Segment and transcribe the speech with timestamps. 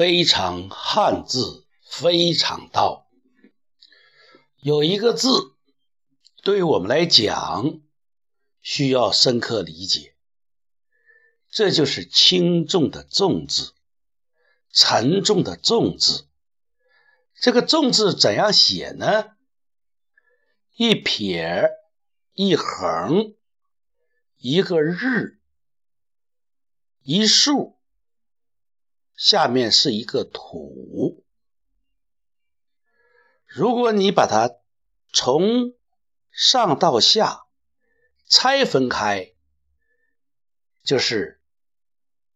[0.00, 3.06] 非常汉字，非常道。
[4.62, 5.28] 有一个字，
[6.42, 7.82] 对我们来讲
[8.62, 10.16] 需要深刻理解，
[11.50, 13.74] 这就是轻重的“重”字，
[14.72, 16.26] 沉重的“重”字。
[17.38, 19.36] 这个“重”字怎样写呢？
[20.76, 21.68] 一撇，
[22.32, 23.34] 一横，
[24.38, 25.38] 一个日，
[27.02, 27.76] 一竖。
[29.20, 31.22] 下面是一个土，
[33.44, 34.56] 如果你把它
[35.12, 35.74] 从
[36.30, 37.44] 上到下
[38.26, 39.34] 拆分开，
[40.82, 41.42] 就是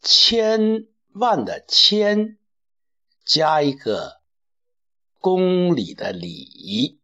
[0.00, 2.38] 千万的千
[3.24, 4.22] 加一个
[5.18, 7.00] 公里的里，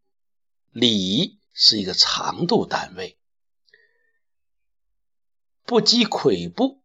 [0.70, 3.18] 里是一个长度单位，
[5.64, 6.80] 不积跬步，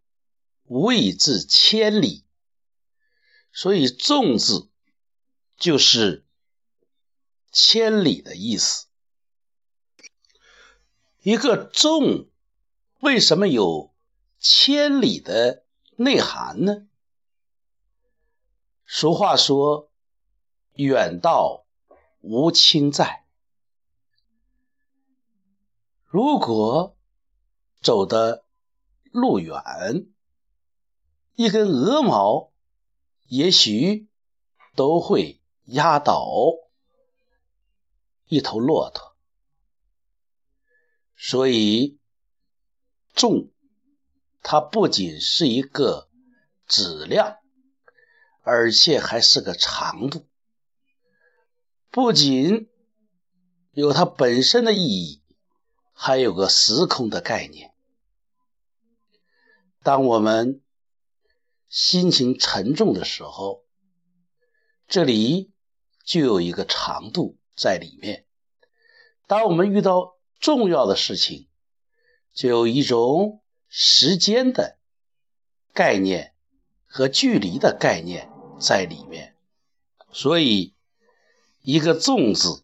[0.63, 2.25] 无以至千里。
[3.51, 4.69] 所以“纵”字
[5.57, 6.25] 就是
[7.51, 8.87] 千里的意思。
[11.21, 12.29] 一个“纵”
[13.01, 13.93] 为什么有
[14.39, 15.65] 千里的
[15.97, 16.87] 内涵呢？
[18.85, 19.91] 俗话说
[20.75, 21.65] ：“远道
[22.21, 23.25] 无亲在。”
[26.05, 26.97] 如果
[27.81, 28.45] 走的
[29.11, 30.07] 路远，
[31.35, 32.51] 一根鹅毛。
[33.29, 34.07] 也许
[34.75, 36.25] 都会压倒
[38.25, 39.15] 一头骆驼，
[41.15, 41.99] 所以
[43.13, 43.51] 重
[44.41, 46.09] 它不仅是一个
[46.65, 47.37] 质量，
[48.41, 50.25] 而且还是个长度，
[51.91, 52.67] 不仅
[53.73, 55.21] 有它本身的意义，
[55.93, 57.75] 还有个时空的概念。
[59.83, 60.63] 当我们。
[61.69, 63.63] 心情沉重的时候，
[64.87, 65.51] 这里
[66.03, 68.25] 就有一个长度在里面。
[69.27, 71.47] 当我们遇到重要的事情，
[72.33, 74.79] 就有一种时间的
[75.71, 76.33] 概念
[76.87, 79.35] 和距离的概念在里面。
[80.11, 80.73] 所以，
[81.61, 82.63] 一个“重”字，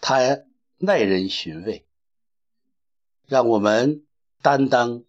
[0.00, 0.40] 它
[0.78, 1.86] 耐人寻味，
[3.26, 4.04] 让我们
[4.40, 5.04] 担当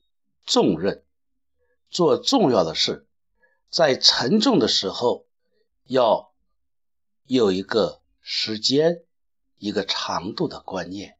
[0.46, 1.04] 重任。
[1.94, 3.08] 做重要的事，
[3.70, 5.28] 在沉重的时候，
[5.86, 6.34] 要
[7.26, 9.04] 有一个时间、
[9.58, 11.20] 一个长度的观念。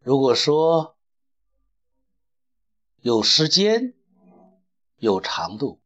[0.00, 0.98] 如果说
[3.00, 3.94] 有时间、
[4.98, 5.80] 有长度，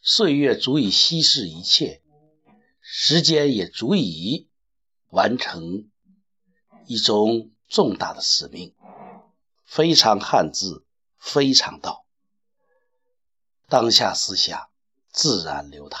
[0.00, 2.02] 岁月足以稀释一切，
[2.80, 4.48] 时间也足以
[5.10, 5.90] 完成
[6.86, 8.74] 一种重大的使命。
[9.66, 10.86] 非常汉字。
[11.18, 12.04] 非常道，
[13.68, 14.70] 当下思想
[15.10, 16.00] 自然流淌。